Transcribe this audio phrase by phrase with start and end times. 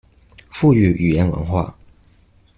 [0.51, 1.75] 復育語言文化